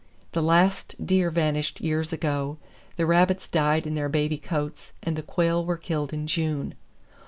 [0.31, 2.57] The last deer vanished years ago,
[2.97, 6.73] the rabbits died in their baby coats and the quail were killed in June.